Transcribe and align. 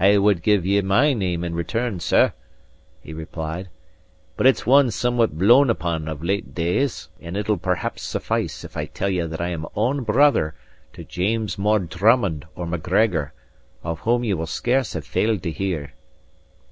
"I 0.00 0.18
would 0.18 0.42
give 0.42 0.66
ye 0.66 0.80
my 0.80 1.12
name 1.12 1.44
in 1.44 1.54
return, 1.54 2.00
sir," 2.00 2.32
he 3.00 3.12
replied, 3.12 3.68
"but 4.36 4.44
it's 4.48 4.66
one 4.66 4.90
somewhat 4.90 5.38
blown 5.38 5.70
upon 5.70 6.08
of 6.08 6.24
late 6.24 6.56
days; 6.56 7.08
and 7.20 7.36
it'll 7.36 7.56
perhaps 7.56 8.02
suffice 8.02 8.64
if 8.64 8.76
I 8.76 8.86
tell 8.86 9.08
ye 9.10 9.22
that 9.24 9.40
I 9.40 9.50
am 9.50 9.66
own 9.76 10.02
brother 10.02 10.56
to 10.94 11.04
James 11.04 11.56
More 11.56 11.78
Drummond 11.78 12.46
or 12.56 12.66
Macgregor, 12.66 13.32
of 13.84 14.00
whom 14.00 14.24
ye 14.24 14.34
will 14.34 14.46
scarce 14.48 14.94
have 14.94 15.04
failed 15.06 15.40
to 15.44 15.52
hear." 15.52 15.92